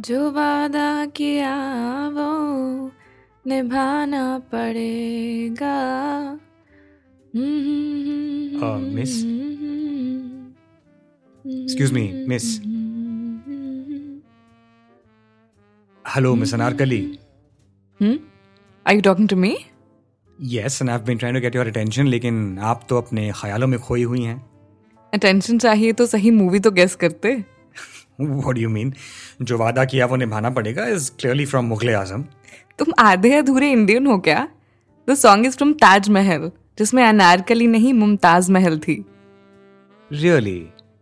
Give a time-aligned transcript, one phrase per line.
[0.00, 1.54] जो वादा किया
[2.08, 2.26] वो
[3.46, 5.78] निभाना पड़ेगा।
[8.94, 9.16] Miss
[11.44, 12.46] excuse me miss
[16.04, 17.02] hello miss Anarkali
[18.00, 19.56] are you talking to me
[20.38, 23.78] yes and I been trying to get your attention लेकिन आप तो अपने ख्यालों में
[23.80, 24.40] खोई हुई हैं।
[25.12, 27.42] अटेंशन चाहिए तो सही मूवी तो गेस करते।
[28.44, 28.92] What do you mean?
[29.42, 32.24] जो वादा किया वो निभाना पड़ेगा is clearly from मुगले आज़म.
[32.78, 34.48] तुम आधे अधूरे इंडियन हो क्या
[35.08, 39.04] the song is from Taj Mahal जिसमें अनारकली नहीं मुमताज़ महल थी
[40.10, 40.60] Really?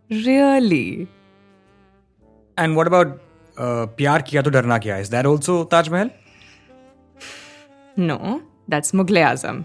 [0.09, 1.07] Really
[2.57, 4.97] And what about uh, प्यार किया तो डरना क्या?
[4.97, 6.09] Is that also Taj Mahal?
[7.99, 8.17] No
[8.69, 9.63] that's Mughal-e Azam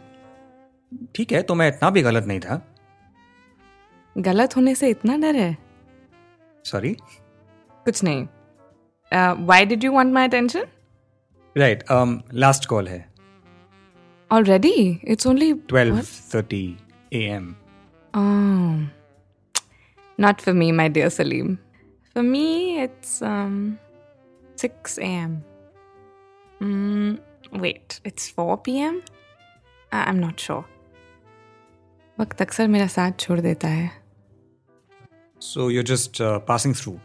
[1.14, 2.60] ठीक है तो मैं इतना भी गलत नहीं था
[4.16, 5.56] गलत होने से इतना डर है
[6.64, 6.92] सॉरी
[7.86, 8.26] कुछ नहीं।
[9.46, 10.66] Why did you want my attention
[11.56, 11.84] right
[12.34, 13.06] last call है।
[14.30, 14.72] Already
[15.04, 16.00] it's only twelve
[16.34, 16.64] thirty
[17.12, 17.54] A M
[20.18, 21.54] not for me my dear Salim
[22.14, 22.46] for me
[22.82, 23.18] it's
[24.60, 25.40] six A M
[27.60, 29.00] wait it's four P M
[29.92, 30.64] I am not sure
[32.18, 33.90] वक्त अक्सर मेरा साथ छोड़ देता है।
[35.44, 36.98] So you're just uh, passing through.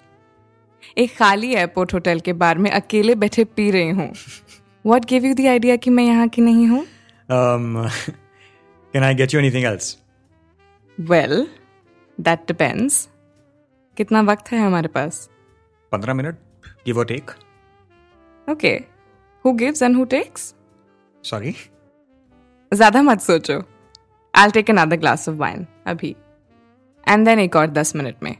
[0.98, 4.12] एक खाली airport hotel के बार में अकेले बैठे पी रही हूँ
[4.86, 6.86] what give you the idea कि मैं यहाँ की नहीं हूँ
[7.30, 7.66] Um,
[8.94, 9.90] can I get you anything else?
[10.98, 11.48] Well
[12.18, 13.08] that depends
[13.98, 15.28] कितना वक्त है हमारे पास
[15.92, 16.38] 15 minute
[16.88, 17.36] give or take.
[18.48, 18.74] Okay
[19.46, 20.54] who gives and who takes
[21.24, 21.54] Sorry.
[22.72, 23.62] ज़्यादा मत सोचो
[24.34, 26.16] I take another glass of wine अभी
[27.10, 28.36] एंड देन एक और दस मिनट में।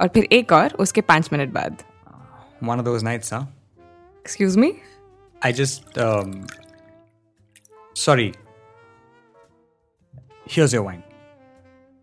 [0.00, 1.76] और फिर एक और उसके पाँच मिनट बाद।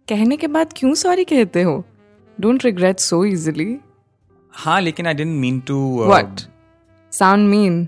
[0.09, 1.86] कहने के बाद क्यों सॉरी कहते हो?
[2.40, 3.78] डोंट रिग्रेट सो इजिली
[4.52, 6.41] हाँ लेकिन I didn't mean to what
[7.12, 7.88] sound mean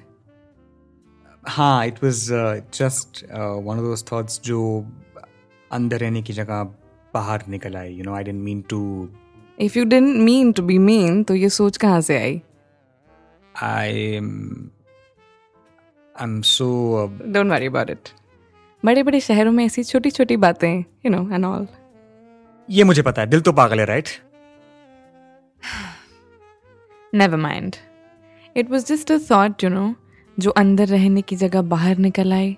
[1.48, 2.34] हाँ it was
[2.74, 4.86] just one of those जो
[5.72, 6.76] अंदर रहने की जगह
[7.14, 9.10] बाहर निकल आई you know I didn't mean to
[9.60, 12.42] if you didn't mean to be mean तो ये सोच कहाँ से आई?
[13.56, 14.28] I'm
[16.16, 16.68] I'm so
[17.00, 18.10] uh, don't worry about it
[18.84, 21.68] बड़े बड़े शहरों में ऐसी छोटी छोटी बातें यू नो एंड ऑल
[22.70, 24.10] ये मुझे पता है दिल तो पागल है right
[27.14, 27.76] never mind
[28.56, 29.94] it was just a thought you know
[30.38, 32.56] जो अंदर रहने की जगह बाहर निकल आए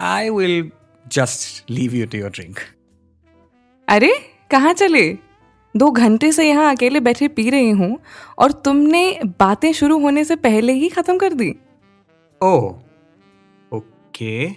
[0.00, 0.60] आई will
[1.06, 2.60] just leave you to your drink.
[3.90, 4.12] अरे
[4.50, 5.06] कहाँ चले
[5.74, 7.98] दो घंटे से यहाँ अकेले बैठे पी रही हूँ
[8.38, 9.02] और तुमने
[9.40, 11.54] बातें शुरू होने से पहले ही खत्म कर दी
[12.40, 12.74] Oh,
[13.72, 14.54] okay.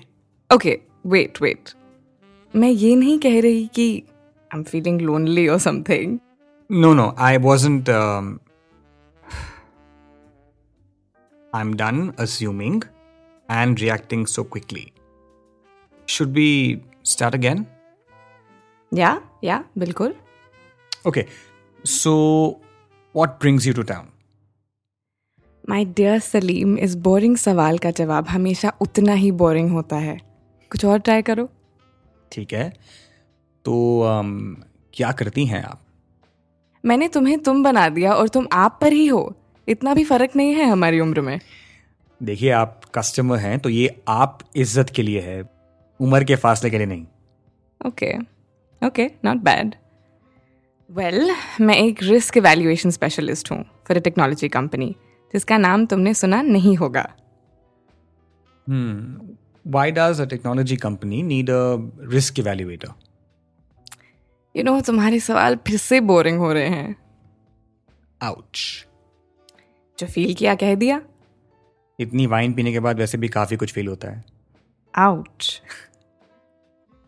[0.49, 0.77] Okay
[1.13, 1.69] wait wait
[2.53, 3.87] मैं ये नहीं कह रही कि
[4.51, 6.17] आई एम फीलिंग लोनली और something
[6.69, 7.89] No, no, I wasn't.
[7.93, 8.27] Um,
[11.53, 12.77] I'm done assuming
[13.49, 14.85] and reacting so quickly.
[16.07, 16.47] Should we
[17.05, 17.59] start again?
[18.93, 20.15] या या बिल्कुल।
[21.07, 21.25] Okay
[21.79, 22.13] so
[23.15, 24.05] what brings you to town?
[25.69, 30.17] My dear Salim इस boring सवाल का जवाब हमेशा उतना ही बोरिंग होता है।
[30.71, 31.47] कुछ और ट्राई करो।
[32.31, 32.69] ठीक है
[33.65, 33.75] तो
[34.05, 35.79] um, क्या करती हैं आप?
[36.83, 39.35] मैंने तुम्हें तुम बना दिया और तुम आप पर ही हो।
[39.67, 41.39] इतना भी फ़र्क नहीं है हमारी उम्र में।
[42.21, 45.41] देखिए आप कस्टमर हैं तो ये आप इज़्ज़त के लिए है
[45.99, 47.05] उम्र के फासले के लिए नहीं।
[47.81, 48.13] Okay
[48.83, 49.75] okay not bad
[50.89, 51.31] well
[51.61, 54.95] मैं एक रिस्क इवैल्यूएशन स्पेशलिस्ट हूँ फॉर अ टेक्नोलॉजी कंपनी
[55.33, 57.05] जिसका नाम तुमने सुना नहीं होगा।
[59.65, 61.63] Why does a technology company need a
[62.13, 62.91] risk evaluator?
[64.55, 66.95] You know तुम्हारे सवाल फिर से बोरिंग हो रहे हैं।
[68.23, 68.85] Ouch.
[69.99, 71.01] जो फील किया कह दिया।
[71.99, 74.23] इतनी वाइन पीने के बाद वैसे भी काफ़ी कुछ फील होता है।
[74.95, 75.61] आउच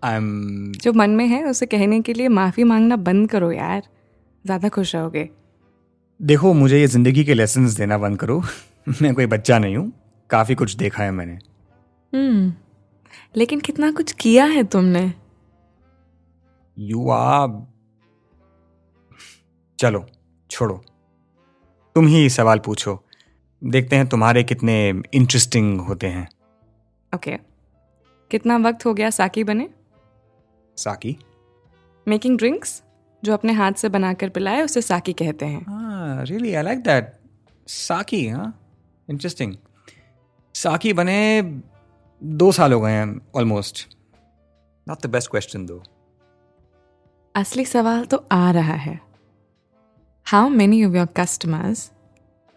[0.05, 3.83] आई एम जो मन में है उसे कहने के लिए माफ़ी मांगना बंद करो यार।
[4.45, 5.29] ज़्यादा खुश रहोगे।
[6.21, 8.43] देखो मुझे ये ज़िंदगी के लेसन देना बंद करो।
[9.01, 9.93] मैं कोई बच्चा नहीं हूँ।
[10.29, 11.39] काफ़ी कुछ देखा है मैंने।
[12.13, 12.53] हम्म।
[13.35, 15.13] लेकिन कितना कुछ किया है तुमने?
[16.79, 17.67] यू आर
[19.79, 20.05] चलो
[20.51, 20.83] छोड़ो।
[21.95, 23.03] तुम ही सवाल पूछो।
[23.63, 26.27] देखते हैं तुम्हारे कितने इंटरेस्टिंग होते हैं।
[27.15, 27.43] Okay okay.
[28.31, 29.69] कितना वक्त हो गया साकी बने?
[30.77, 31.17] साकी।
[32.07, 32.81] मेकिंग ड्रिंक्स
[33.23, 35.65] जो अपने हाथ से बनाकर पिलाए उसे साकी कहते हैं।
[36.25, 37.13] रियली आई लाइक दैट
[37.67, 38.47] साकी हाँ
[39.07, 39.53] इंटरेस्टिंग
[40.55, 41.41] साकी बने
[42.21, 43.87] दो साल हो गए हैं almost
[44.87, 45.81] not the best question दो
[47.35, 48.99] असली सवाल तो आ रहा है।
[50.27, 51.91] How many of your customers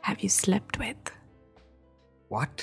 [0.02, 1.10] have you slept with
[2.30, 2.62] what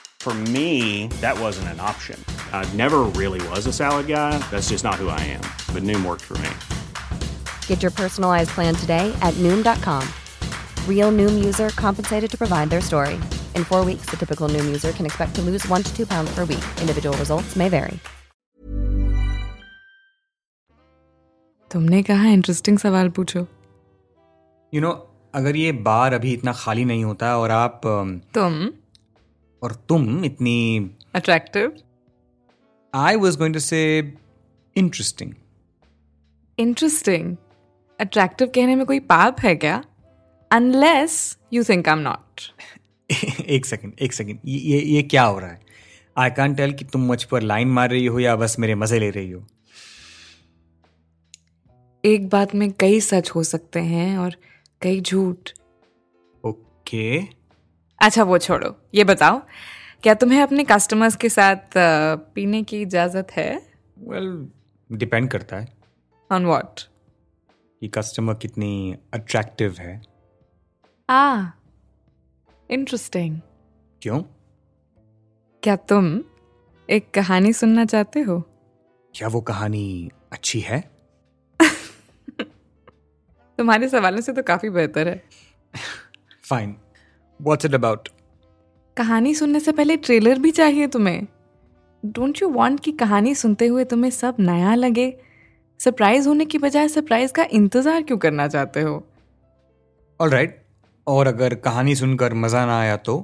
[0.20, 2.18] For me, that wasn't an option.
[2.52, 4.38] I never really was a salad guy.
[4.50, 5.44] That's just not who I am.
[5.72, 6.50] But Noom worked for me.
[7.68, 10.02] Get your personalized plan today at Noom.com.
[10.88, 13.14] Real Noom user compensated to provide their story.
[13.54, 16.34] In four weeks, the typical Noom user can expect to lose one to two pounds
[16.34, 16.64] per week.
[16.80, 17.98] Individual results may vary.
[21.70, 23.40] तुमने कहा interesting सवाल पूछो
[24.74, 24.90] you know
[25.34, 28.54] अगर ये बार अभी इतना खाली नहीं होता और आप अम, तुम
[29.61, 31.77] और तुम इतनी attractive
[32.93, 33.81] I was going to say
[34.75, 35.33] interesting
[36.59, 37.35] interesting
[37.99, 39.83] attractive कहने में कोई पाप है क्या?
[40.51, 42.41] Unless you think I am not
[43.47, 45.61] एक सेकंड एक सेकंड ये ये क्या हो रहा है?
[46.17, 48.99] आई कान टेल कि तुम मुझ पर लाइन मार रही हो या बस मेरे मज़े
[48.99, 49.45] ले रही हो।
[52.05, 54.35] एक बात में कई सच हो सकते हैं और
[54.81, 55.49] कई झूठ।
[56.45, 57.21] ओके
[58.01, 59.41] अच्छा वो छोड़ो। ये बताओ
[60.03, 61.73] क्या तुम्हें अपने कस्टमर्स के साथ
[62.35, 63.49] पीने की इजाज़त है?
[63.99, 64.47] वेल
[64.91, 65.67] डिपेंड करता है।
[66.31, 66.79] ऑन वॉट
[67.81, 70.01] कि कस्टमर कितनी अट्रैक्टिव है।
[71.09, 71.45] आ
[72.71, 73.39] इंटरेस्टिंग
[74.01, 74.21] क्यों?
[75.63, 76.19] क्या तुम
[76.89, 78.39] एक कहानी सुनना चाहते हो?
[79.15, 80.79] क्या वो कहानी अच्छी है?
[83.57, 85.23] तुम्हारे सवालों से तो काफ़ी बेहतर है।
[86.49, 86.75] फाइन
[87.41, 88.09] व्हाट्स इट अबाउट
[88.97, 91.27] कहानी सुनने से पहले ट्रेलर भी चाहिए तुम्हें।
[92.03, 95.13] डोंट यू वांट कि कहानी सुनते हुए तुम्हें सब नया लगे?
[95.79, 99.03] सरप्राइज़ होने की बजाय सरप्राइज़ का इंतज़ार क्यों करना चाहते हो?
[100.19, 100.61] ऑल राइट
[101.07, 103.17] और अगर कहानी सुनकर मज़ा ना आया तो?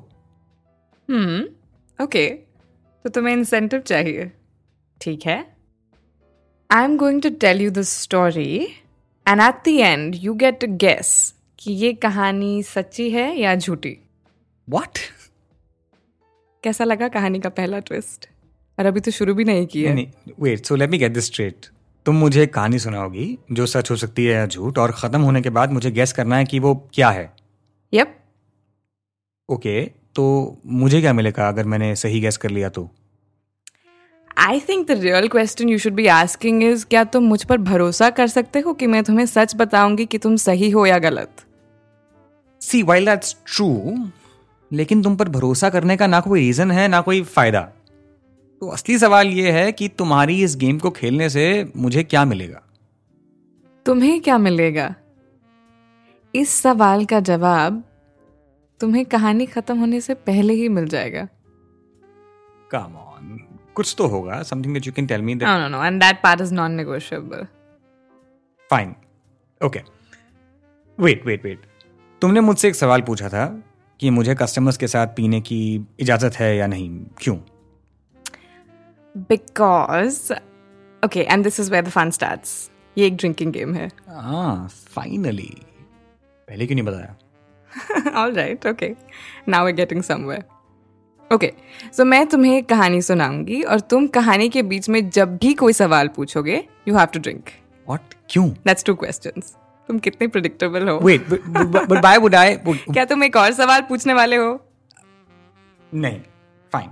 [1.10, 4.32] हम्म ओके तो तुम्हें इंसेंटिव चाहिए।
[5.02, 5.38] ठीक है?
[6.70, 8.58] I am going to tell you the story
[9.26, 11.14] and at the end you get guess
[11.60, 13.98] कि ये कहानी सच्ची है या झूठी।
[14.70, 14.98] व्हाट
[16.64, 18.30] कैसा लगा कहानी का पहला ट्विस्ट
[18.80, 21.66] और अभी तो शुरू भी नहीं किया नहीं wait so let me get this straight
[22.06, 25.42] तुम मुझे एक कहानी सुनाओगी जो सच हो सकती है या झूठ और खत्म होने
[25.42, 27.34] के बाद मुझे गेस करना है कि वो क्या है।
[27.94, 28.20] यप
[29.50, 32.92] ओके okay, तो मुझे क्या मिलेगा अगर मैंने सही गेस कर लिया तो?
[34.38, 38.10] I think the real question you should be asking is क्या तुम मुझ पर भरोसा
[38.10, 41.32] कर सकते हो कि मैं तुम्हें सच बताऊँगी कि तुम सही हो या गलत?
[42.62, 43.98] सी वाइल दैट्स ट्रू
[44.72, 47.62] लेकिन तुम पर भरोसा करने का ना कोई रीजन है ना कोई फ़ायदा।
[48.62, 52.62] तो असली सवाल यह है कि तुम्हारी इस गेम को खेलने से मुझे क्या मिलेगा?
[53.86, 54.94] तुम्हें क्या मिलेगा?
[56.34, 57.84] इस सवाल का जवाब
[58.80, 61.28] तुम्हें कहानी खत्म होने से पहले ही मिल जाएगा।
[62.72, 63.40] कम ऑन
[63.76, 66.22] कुछ तो होगा। Something that you can tell me that no no no and that
[66.24, 67.46] part is non negotiable
[68.70, 68.96] fine
[69.62, 69.82] okay
[71.00, 71.66] wait wait wait
[72.22, 73.46] तुमने मुझसे एक सवाल पूछा था।
[74.00, 75.60] कि मुझे कस्टमर्स के साथ पीने की
[76.00, 76.90] इजाज़त है या नहीं?
[77.22, 77.38] क्यों?
[79.30, 80.34] Because
[81.04, 85.50] okay and this is where the fun starts ये एक ड्रिंकिंग गेम है। हाँ फाइनली
[86.48, 87.16] पहले क्यों नहीं बताया?
[88.22, 88.94] All right okay
[89.48, 90.44] now we getting somewhere
[91.32, 91.52] okay
[91.94, 95.74] so मैं तुम्हें एक कहानी सुनाऊँगी और तुम कहानी के बीच में जब भी कोई
[95.74, 97.50] सवाल पूछोगे you have to drink
[97.88, 98.50] what क्यों?
[98.50, 99.56] दैट्स टू क्वेश्चंस
[99.88, 104.14] तुम कितने प्रिडिक्टेबल हो। Wait but why would I क्या तुम एक और सवाल पूछने
[104.14, 104.50] वाले हो?
[105.94, 106.20] नहीं
[106.74, 106.90] fine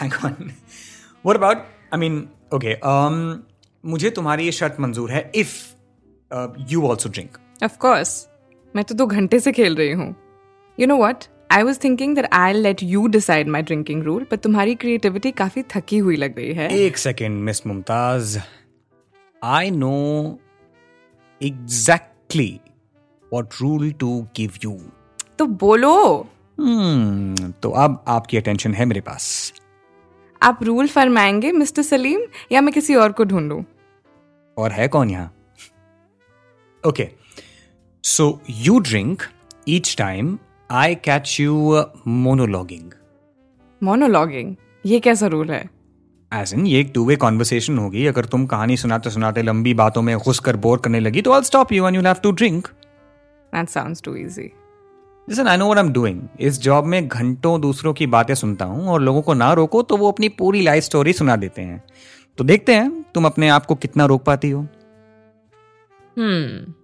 [0.00, 0.34] hang on
[1.24, 1.56] what about
[1.94, 3.14] I mean okay um
[3.84, 5.54] मुझे तुम्हारी ये शर्त मंजूर है if
[6.70, 8.28] you also drink of course
[8.74, 10.14] मैं तो दो घंटे से खेल रही हूँ।
[10.78, 14.36] You know what I was thinking that I let you decide my drinking rule पर
[14.36, 18.38] तुम्हारी क्रिएटिविटी काफ़ी थकी हुई लग रही है। एक second miss Mumtaz
[19.42, 20.38] I know
[22.26, 22.60] exactly
[23.32, 24.78] what rule to give you
[25.38, 26.26] तो बोलो।
[26.60, 29.52] Hmm, तो अब आपकी अटेंशन है मेरे पास।
[30.42, 32.20] आप रूल फरमाएँगे मिस्टर सलीम
[32.52, 33.62] या मैं किसी और को ढूंढूं?
[34.58, 35.32] और है कौन यहाँ?
[36.86, 37.08] Okay
[38.04, 39.22] so you drink
[39.68, 40.38] each time
[40.70, 42.92] I catch you monologuing
[43.82, 44.56] monologuing
[44.86, 45.75] ये कैसा रूल है?
[46.32, 50.02] एज इन ये एक टू वे कॉन्वर्सेशन होगी। अगर तुम कहानी सुनाते सुनाते लंबी बातों
[50.02, 52.66] में घुस कर बोर करने लगी तो I stop you and you have to drink
[52.66, 54.50] that sounds too easy
[55.28, 58.64] listen I know what I am doing इस जॉब में घंटों दूसरों की बातें सुनता
[58.64, 61.82] हूँ और लोगों को ना रोको तो वो अपनी पूरी लाइफ स्टोरी सुना देते हैं।
[62.38, 64.60] तो देखते हैं तुम अपने आप को कितना रोक पाती हो।
[66.16, 66.74] हम्म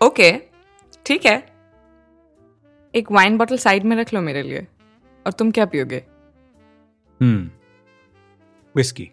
[0.00, 0.30] ओके
[1.06, 1.36] ठीक है।
[2.94, 4.66] एक वाइन बॉटल साइड में रख लो मेरे लिए।
[5.26, 6.02] और तुम क्या पियोगे?
[7.20, 7.48] हम्म
[8.76, 9.10] विस्की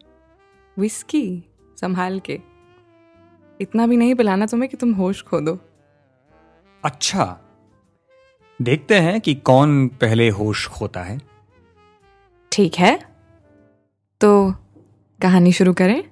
[0.80, 1.44] विस्की
[1.82, 2.40] संभाल के।
[3.62, 5.60] इतना भी नहीं पिलाना तुम्हें कि तुम होश खो दो।
[6.86, 7.42] अच्छा।
[8.62, 11.22] देखते हैं कि कौन पहले होश खोता है।
[12.52, 13.16] ठीक है।
[14.22, 14.54] तो
[15.22, 16.04] कहानी शुरू करें।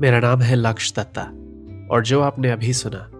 [0.00, 1.22] मेरा नाम है लक्ष दत्ता
[1.90, 3.10] और जो आपने अभी सुना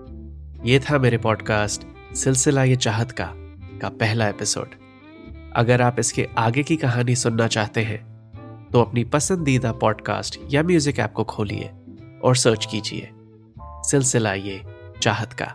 [0.64, 1.82] ये था मेरे पॉडकास्ट
[2.16, 3.32] सिलसिला ये चाहत का
[3.80, 4.68] का पहला एपिसोड।
[5.56, 7.98] अगर आप इसके आगे की कहानी सुनना चाहते हैं
[8.72, 11.70] तो अपनी पसंदीदा पॉडकास्ट या म्यूज़िक ऐप को खोलिए
[12.24, 13.08] और सर्च कीजिए
[13.60, 14.60] सिलसिला ये
[15.02, 15.54] चाहत का।